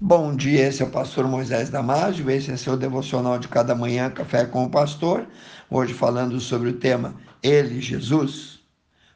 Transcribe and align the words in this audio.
Bom 0.00 0.36
dia, 0.36 0.68
esse 0.68 0.80
é 0.80 0.86
o 0.86 0.90
pastor 0.90 1.26
Moisés 1.26 1.70
Damásio, 1.70 2.30
esse 2.30 2.52
é 2.52 2.56
seu 2.56 2.76
devocional 2.76 3.36
de 3.36 3.48
cada 3.48 3.74
manhã, 3.74 4.08
Café 4.08 4.46
com 4.46 4.62
o 4.62 4.70
Pastor. 4.70 5.26
Hoje 5.68 5.92
falando 5.92 6.38
sobre 6.38 6.68
o 6.68 6.74
tema 6.74 7.16
Ele, 7.42 7.80
Jesus, 7.80 8.60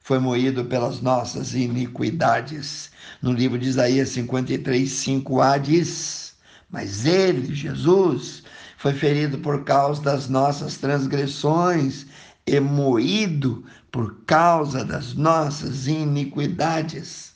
foi 0.00 0.18
moído 0.18 0.64
pelas 0.64 1.02
nossas 1.02 1.54
iniquidades. 1.54 2.90
No 3.20 3.30
livro 3.30 3.58
de 3.58 3.68
Isaías 3.68 4.08
53, 4.08 4.88
5a 4.90 5.60
diz: 5.60 6.34
Mas 6.70 7.04
Ele, 7.04 7.54
Jesus, 7.54 8.42
foi 8.78 8.94
ferido 8.94 9.36
por 9.36 9.64
causa 9.64 10.00
das 10.00 10.30
nossas 10.30 10.78
transgressões 10.78 12.06
e 12.46 12.58
moído 12.58 13.66
por 13.92 14.24
causa 14.24 14.82
das 14.82 15.12
nossas 15.12 15.86
iniquidades. 15.86 17.34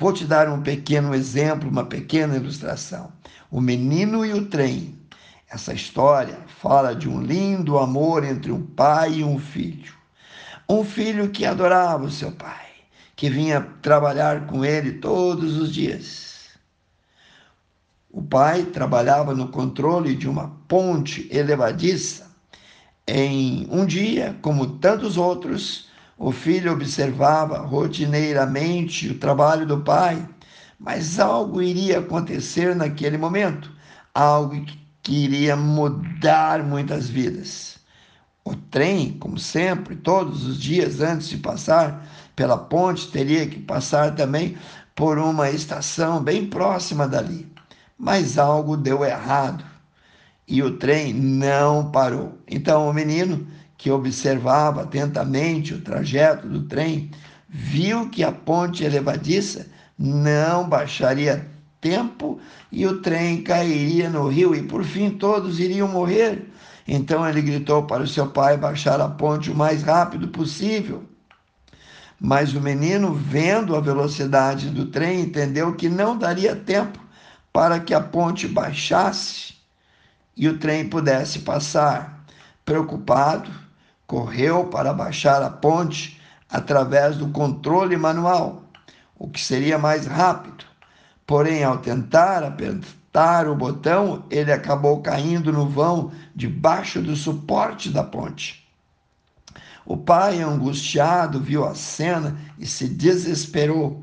Vou 0.00 0.14
te 0.14 0.24
dar 0.24 0.48
um 0.48 0.62
pequeno 0.62 1.14
exemplo, 1.14 1.68
uma 1.68 1.84
pequena 1.84 2.34
ilustração. 2.34 3.12
O 3.50 3.60
menino 3.60 4.24
e 4.24 4.32
o 4.32 4.46
trem. 4.46 4.98
Essa 5.46 5.74
história 5.74 6.38
fala 6.58 6.94
de 6.94 7.06
um 7.06 7.20
lindo 7.20 7.78
amor 7.78 8.24
entre 8.24 8.50
um 8.50 8.64
pai 8.64 9.16
e 9.16 9.24
um 9.24 9.38
filho. 9.38 9.92
Um 10.66 10.82
filho 10.86 11.28
que 11.28 11.44
adorava 11.44 12.06
o 12.06 12.10
seu 12.10 12.32
pai, 12.32 12.64
que 13.14 13.28
vinha 13.28 13.60
trabalhar 13.82 14.46
com 14.46 14.64
ele 14.64 14.92
todos 14.92 15.58
os 15.58 15.70
dias. 15.70 16.48
O 18.10 18.22
pai 18.22 18.62
trabalhava 18.62 19.34
no 19.34 19.48
controle 19.48 20.16
de 20.16 20.26
uma 20.26 20.48
ponte 20.66 21.28
elevadiça. 21.30 22.34
Em 23.06 23.68
um 23.70 23.84
dia, 23.84 24.34
como 24.40 24.78
tantos 24.78 25.18
outros, 25.18 25.89
o 26.20 26.30
filho 26.30 26.70
observava 26.70 27.60
rotineiramente 27.60 29.08
o 29.08 29.18
trabalho 29.18 29.64
do 29.64 29.80
pai, 29.80 30.28
mas 30.78 31.18
algo 31.18 31.62
iria 31.62 32.00
acontecer 32.00 32.76
naquele 32.76 33.16
momento, 33.16 33.72
algo 34.14 34.62
que 35.02 35.24
iria 35.24 35.56
mudar 35.56 36.62
muitas 36.62 37.08
vidas. 37.08 37.78
O 38.44 38.54
trem, 38.54 39.12
como 39.18 39.38
sempre, 39.38 39.96
todos 39.96 40.44
os 40.44 40.60
dias 40.60 41.00
antes 41.00 41.26
de 41.30 41.38
passar 41.38 42.06
pela 42.36 42.58
ponte, 42.58 43.10
teria 43.10 43.46
que 43.46 43.58
passar 43.58 44.14
também 44.14 44.58
por 44.94 45.18
uma 45.18 45.48
estação 45.50 46.22
bem 46.22 46.46
próxima 46.46 47.08
dali. 47.08 47.50
Mas 47.96 48.36
algo 48.36 48.76
deu 48.76 49.06
errado 49.06 49.64
e 50.46 50.62
o 50.62 50.76
trem 50.76 51.14
não 51.14 51.90
parou. 51.90 52.38
Então 52.46 52.90
o 52.90 52.92
menino 52.92 53.46
que 53.80 53.90
observava 53.90 54.82
atentamente 54.82 55.72
o 55.72 55.80
trajeto 55.80 56.46
do 56.46 56.64
trem, 56.64 57.10
viu 57.48 58.10
que 58.10 58.22
a 58.22 58.30
ponte 58.30 58.84
elevadiça 58.84 59.66
não 59.98 60.68
baixaria 60.68 61.48
tempo 61.80 62.38
e 62.70 62.86
o 62.86 63.00
trem 63.00 63.42
cairia 63.42 64.10
no 64.10 64.28
rio 64.28 64.54
e 64.54 64.62
por 64.62 64.84
fim 64.84 65.08
todos 65.08 65.58
iriam 65.58 65.88
morrer. 65.88 66.46
Então 66.86 67.26
ele 67.26 67.40
gritou 67.40 67.84
para 67.84 68.02
o 68.02 68.06
seu 68.06 68.26
pai 68.26 68.58
baixar 68.58 69.00
a 69.00 69.08
ponte 69.08 69.50
o 69.50 69.54
mais 69.54 69.82
rápido 69.82 70.28
possível. 70.28 71.02
Mas 72.20 72.52
o 72.52 72.60
menino, 72.60 73.14
vendo 73.14 73.74
a 73.74 73.80
velocidade 73.80 74.68
do 74.68 74.84
trem, 74.84 75.22
entendeu 75.22 75.74
que 75.74 75.88
não 75.88 76.18
daria 76.18 76.54
tempo 76.54 76.98
para 77.50 77.80
que 77.80 77.94
a 77.94 78.00
ponte 78.02 78.46
baixasse 78.46 79.54
e 80.36 80.46
o 80.46 80.58
trem 80.58 80.86
pudesse 80.86 81.38
passar. 81.38 82.22
Preocupado, 82.62 83.69
correu 84.10 84.64
para 84.64 84.92
baixar 84.92 85.40
a 85.40 85.48
ponte 85.48 86.20
através 86.50 87.16
do 87.16 87.28
controle 87.28 87.96
manual, 87.96 88.64
o 89.16 89.28
que 89.28 89.40
seria 89.40 89.78
mais 89.78 90.04
rápido. 90.04 90.64
Porém, 91.24 91.62
ao 91.62 91.78
tentar 91.78 92.42
apertar 92.42 93.46
o 93.46 93.54
botão, 93.54 94.24
ele 94.28 94.50
acabou 94.50 95.00
caindo 95.00 95.52
no 95.52 95.68
vão 95.68 96.10
debaixo 96.34 97.00
do 97.00 97.14
suporte 97.14 97.88
da 97.88 98.02
ponte. 98.02 98.68
O 99.86 99.96
pai, 99.96 100.42
angustiado, 100.42 101.38
viu 101.38 101.64
a 101.64 101.76
cena 101.76 102.36
e 102.58 102.66
se 102.66 102.88
desesperou. 102.88 104.02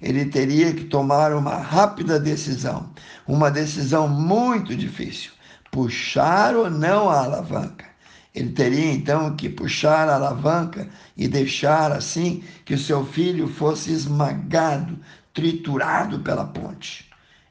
Ele 0.00 0.26
teria 0.26 0.72
que 0.72 0.84
tomar 0.84 1.34
uma 1.34 1.56
rápida 1.56 2.20
decisão, 2.20 2.88
uma 3.26 3.50
decisão 3.50 4.06
muito 4.06 4.76
difícil: 4.76 5.32
puxar 5.72 6.54
ou 6.54 6.70
não 6.70 7.10
a 7.10 7.24
alavanca. 7.24 7.89
Ele 8.34 8.50
teria 8.50 8.92
então 8.92 9.34
que 9.34 9.48
puxar 9.48 10.08
a 10.08 10.14
alavanca 10.14 10.88
e 11.16 11.26
deixar 11.26 11.90
assim 11.90 12.44
que 12.64 12.74
o 12.74 12.78
seu 12.78 13.04
filho 13.04 13.48
fosse 13.48 13.90
esmagado, 13.90 14.98
triturado 15.34 16.20
pela 16.20 16.46
ponte. 16.46 17.10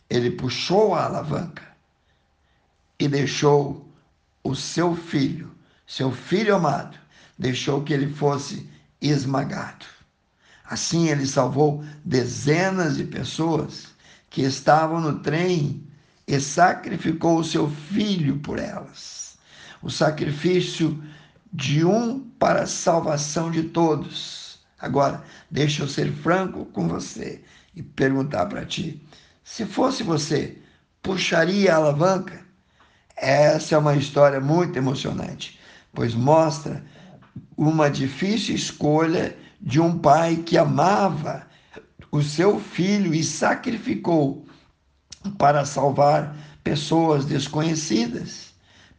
Ele 0.10 0.32
puxou 0.32 0.96
a 0.96 1.06
alavanca 1.06 1.64
e 2.98 3.08
deixou 3.08 3.88
o 4.44 4.56
seu 4.56 4.96
filho, 4.96 5.52
seu 5.86 6.12
filho 6.12 6.56
amado, 6.56 6.98
deixou 7.38 7.84
que 7.84 7.94
ele 7.94 8.14
fosse 8.14 8.70
esmagado. 9.02 9.86
Assim 10.64 11.10
ele 11.10 11.26
salvou 11.26 11.84
dezenas 12.06 12.96
de 12.96 13.04
pessoas 13.04 13.88
que 14.30 14.44
estavam 14.44 15.02
no 15.02 15.20
trem 15.20 15.86
e 16.26 16.40
sacrificou 16.40 17.40
o 17.40 17.44
seu 17.44 17.70
filho 17.70 18.40
por 18.40 18.60
elas 18.60 19.29
o 19.82 19.90
sacrifício 19.90 21.02
de 21.52 21.84
um 21.84 22.20
para 22.38 22.64
a 22.64 22.68
salvação 22.68 23.50
de 23.50 23.64
todos. 23.64 24.60
Agora, 24.80 25.24
deixa 25.50 25.84
eu 25.84 25.88
ser 25.88 26.12
franco 26.12 26.66
com 26.66 26.88
você 26.88 27.42
e 27.76 27.82
perguntar 27.82 28.46
para 28.46 28.66
ti: 28.66 29.02
se 29.44 29.66
fosse 29.66 30.04
você, 30.04 30.58
puxaria 31.02 31.74
a 31.74 31.78
alavanca? 31.78 32.46
Essa 33.16 33.76
é 33.76 33.78
uma 33.78 33.96
história 33.96 34.40
muito 34.40 34.78
emocionante, 34.78 35.60
pois 35.94 36.14
mostra 36.14 36.84
uma 37.58 37.90
difícil 37.90 38.56
escolha 38.56 39.36
de 39.60 39.80
um 39.82 39.98
pai 40.00 40.38
que 40.38 40.58
amava 40.58 41.46
o 42.12 42.22
seu 42.22 42.60
filho 42.60 43.14
e 43.14 43.24
sacrificou 43.24 44.46
para 45.38 45.66
salvar 45.66 46.34
pessoas 46.64 47.26
desconhecidas 47.26 48.49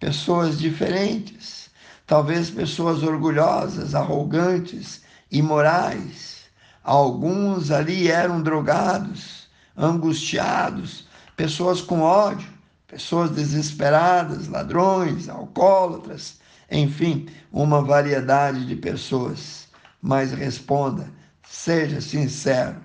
pessoas 0.01 0.59
diferentes, 0.59 1.71
talvez 2.07 2.51
pessoas 2.51 3.03
orgulhosas, 3.03 3.95
arrogantes, 3.95 5.03
imorais. 5.31 6.41
Alguns 6.83 7.71
ali 7.71 8.09
eram 8.09 8.43
drogados, 8.43 9.49
angustiados, 9.77 11.07
pessoas 11.37 11.83
com 11.83 12.01
ódio, 12.01 12.49
pessoas 12.89 13.31
desesperadas, 13.31 14.49
ladrões, 14.49 15.29
alcoólatras, 15.29 16.41
enfim, 16.71 17.29
uma 17.53 17.83
variedade 17.83 18.67
de 18.67 18.75
pessoas. 18.75 19.69
Mas 20.01 20.33
responda, 20.33 21.11
seja 21.47 22.01
sincero: 22.01 22.81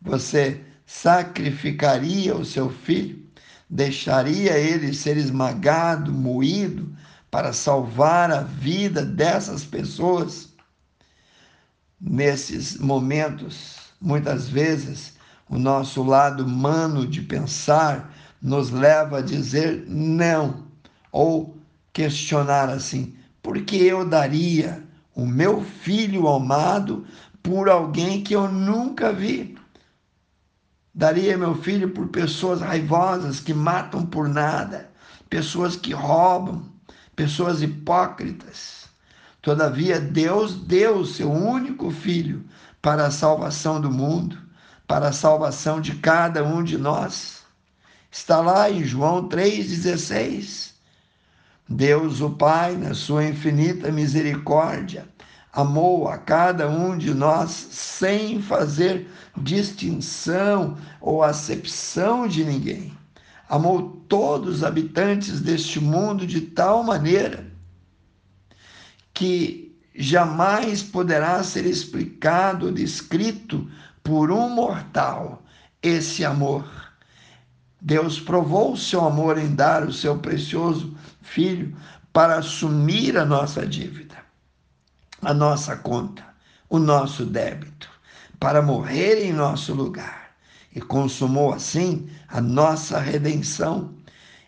você 0.00 0.60
sacrificaria 0.84 2.36
o 2.36 2.44
seu 2.44 2.68
filho? 2.68 3.21
Deixaria 3.72 4.58
ele 4.58 4.92
ser 4.92 5.16
esmagado, 5.16 6.12
moído, 6.12 6.94
para 7.30 7.54
salvar 7.54 8.30
a 8.30 8.42
vida 8.42 9.02
dessas 9.02 9.64
pessoas? 9.64 10.50
Nesses 11.98 12.76
momentos, 12.76 13.76
muitas 13.98 14.46
vezes, 14.46 15.14
o 15.48 15.58
nosso 15.58 16.02
lado 16.02 16.44
humano 16.44 17.06
de 17.06 17.22
pensar 17.22 18.14
nos 18.42 18.70
leva 18.70 19.18
a 19.18 19.22
dizer 19.22 19.86
não 19.88 20.66
ou 21.10 21.56
questionar 21.94 22.68
assim: 22.68 23.14
por 23.42 23.62
que 23.62 23.76
eu 23.76 24.06
daria 24.06 24.84
o 25.14 25.24
meu 25.24 25.62
filho 25.62 26.28
amado 26.28 27.06
por 27.42 27.70
alguém 27.70 28.22
que 28.22 28.34
eu 28.34 28.52
nunca 28.52 29.14
vi? 29.14 29.56
Daria 30.94 31.38
meu 31.38 31.54
filho 31.54 31.90
por 31.90 32.08
pessoas 32.08 32.60
raivosas 32.60 33.40
que 33.40 33.54
matam 33.54 34.04
por 34.04 34.28
nada, 34.28 34.90
pessoas 35.30 35.74
que 35.74 35.94
roubam, 35.94 36.70
pessoas 37.16 37.62
hipócritas. 37.62 38.88
Todavia, 39.40 39.98
Deus 39.98 40.54
deu 40.54 41.04
seu 41.06 41.30
único 41.30 41.90
filho 41.90 42.44
para 42.82 43.06
a 43.06 43.10
salvação 43.10 43.80
do 43.80 43.90
mundo, 43.90 44.38
para 44.86 45.08
a 45.08 45.12
salvação 45.12 45.80
de 45.80 45.94
cada 45.94 46.44
um 46.44 46.62
de 46.62 46.76
nós. 46.76 47.42
Está 48.10 48.40
lá 48.40 48.70
em 48.70 48.84
João 48.84 49.28
3,16. 49.28 50.72
Deus, 51.66 52.20
o 52.20 52.30
Pai, 52.30 52.76
na 52.76 52.92
sua 52.92 53.24
infinita 53.24 53.90
misericórdia, 53.90 55.08
amou 55.52 56.08
a 56.08 56.16
cada 56.16 56.68
um 56.68 56.96
de 56.96 57.12
nós 57.12 57.50
sem 57.50 58.40
fazer 58.40 59.06
distinção 59.36 60.78
ou 61.00 61.22
acepção 61.22 62.26
de 62.26 62.44
ninguém. 62.44 62.96
Amou 63.48 64.02
todos 64.08 64.56
os 64.56 64.64
habitantes 64.64 65.40
deste 65.40 65.78
mundo 65.78 66.26
de 66.26 66.40
tal 66.40 66.82
maneira 66.82 67.46
que 69.12 69.76
jamais 69.94 70.82
poderá 70.82 71.42
ser 71.42 71.66
explicado 71.66 72.66
ou 72.66 72.72
descrito 72.72 73.70
por 74.02 74.30
um 74.30 74.48
mortal 74.48 75.42
esse 75.82 76.24
amor. 76.24 76.64
Deus 77.80 78.18
provou 78.18 78.72
o 78.72 78.76
seu 78.76 79.04
amor 79.04 79.36
em 79.36 79.54
dar 79.54 79.84
o 79.84 79.92
seu 79.92 80.18
precioso 80.18 80.96
filho 81.20 81.76
para 82.12 82.36
assumir 82.36 83.18
a 83.18 83.24
nossa 83.24 83.66
dívida, 83.66 84.16
a 85.22 85.32
nossa 85.32 85.76
conta, 85.76 86.24
o 86.68 86.78
nosso 86.78 87.24
débito, 87.24 87.88
para 88.40 88.60
morrer 88.60 89.24
em 89.24 89.32
nosso 89.32 89.72
lugar 89.72 90.34
e 90.74 90.80
consumou 90.80 91.52
assim 91.52 92.08
a 92.28 92.40
nossa 92.40 92.98
redenção. 92.98 93.94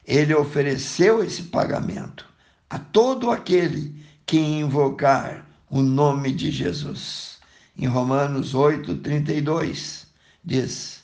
Ele 0.04 0.34
ofereceu 0.34 1.22
esse 1.22 1.44
pagamento 1.44 2.26
a 2.68 2.78
todo 2.78 3.30
aquele 3.30 4.04
que 4.26 4.38
invocar 4.38 5.46
o 5.70 5.80
nome 5.80 6.32
de 6.32 6.50
Jesus. 6.50 7.38
Em 7.76 7.86
Romanos 7.86 8.54
8, 8.54 8.96
32, 8.96 10.06
diz: 10.44 11.02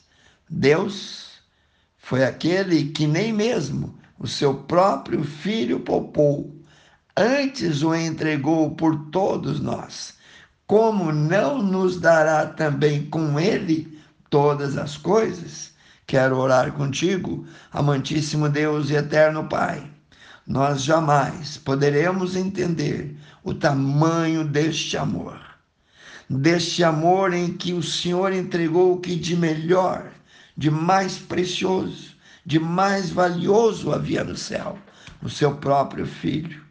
Deus 0.49 1.31
foi 1.97 2.25
aquele 2.25 2.89
que 2.89 3.07
nem 3.07 3.31
mesmo 3.31 3.97
o 4.19 4.27
seu 4.27 4.53
próprio 4.53 5.23
filho 5.23 5.79
poupou, 5.79 6.60
antes 7.15 7.83
o 7.83 7.93
entregou 7.93 8.71
por 8.71 8.95
todos 9.11 9.59
nós. 9.59 10.15
Como 10.65 11.11
não 11.11 11.61
nos 11.61 11.99
dará 11.99 12.45
também 12.45 13.05
com 13.05 13.39
ele 13.39 13.99
todas 14.29 14.77
as 14.77 14.97
coisas? 14.97 15.71
Quero 16.07 16.37
orar 16.37 16.71
contigo, 16.73 17.45
amantíssimo 17.71 18.49
Deus 18.49 18.89
e 18.89 18.95
eterno 18.95 19.47
Pai. 19.47 19.89
Nós 20.47 20.83
jamais 20.83 21.57
poderemos 21.57 22.35
entender 22.35 23.15
o 23.43 23.53
tamanho 23.53 24.43
deste 24.43 24.97
amor, 24.97 25.39
deste 26.29 26.83
amor 26.83 27.33
em 27.33 27.53
que 27.53 27.73
o 27.73 27.83
Senhor 27.83 28.33
entregou 28.33 28.93
o 28.93 28.99
que 28.99 29.15
de 29.15 29.35
melhor 29.35 30.11
de 30.57 30.69
mais 30.69 31.17
precioso, 31.17 32.11
de 32.45 32.59
mais 32.59 33.09
valioso 33.09 33.91
havia 33.91 34.23
no 34.23 34.35
céu, 34.35 34.77
o 35.21 35.29
seu 35.29 35.55
próprio 35.55 36.05
filho, 36.05 36.61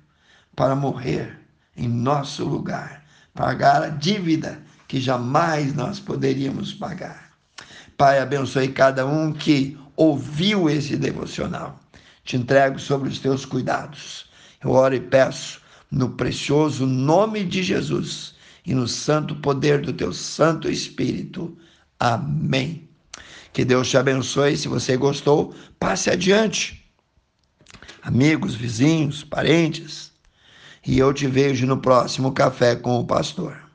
para 0.61 0.77
morrer 0.77 1.41
em 1.75 1.89
nosso 1.89 2.45
lugar, 2.45 3.03
pagar 3.33 3.83
a 3.83 3.89
dívida 3.89 4.63
que 4.87 5.01
jamais 5.01 5.73
nós 5.73 5.99
poderíamos 5.99 6.75
pagar. 6.75 7.31
Pai, 7.97 8.19
abençoe 8.19 8.69
cada 8.69 9.07
um 9.07 9.33
que 9.33 9.79
ouviu 9.97 10.69
esse 10.69 10.99
devocional. 10.99 11.81
Te 12.25 12.37
entrego 12.37 12.79
sobre 12.79 13.09
os 13.09 13.19
teus 13.19 13.47
cuidados. 13.47 14.27
Eu 14.63 14.73
oro 14.73 14.95
e 14.95 15.01
peço 15.01 15.63
no 15.91 16.11
precioso 16.11 16.85
nome 16.85 17.43
de 17.43 17.63
Jesus 17.63 18.35
e 18.67 18.75
no 18.75 18.87
santo 18.87 19.35
poder 19.37 19.81
do 19.81 19.95
teu 19.95 20.13
Santo 20.13 20.71
Espírito. 20.71 21.57
Amém. 21.99 22.87
Que 23.55 23.65
Deus 23.65 23.89
te 23.89 23.97
abençoe. 23.97 24.59
Se 24.59 24.69
você 24.69 24.95
gostou, 24.99 25.55
passe 25.79 26.11
adiante. 26.11 26.85
Amigos, 28.03 28.55
vizinhos, 28.55 29.25
parentes. 29.25 30.10
E 30.87 30.99
eu 30.99 31.13
te 31.13 31.27
vejo 31.27 31.67
no 31.67 31.77
próximo 31.77 32.33
Café 32.33 32.75
com 32.75 32.99
o 32.99 33.07
Pastor. 33.07 33.70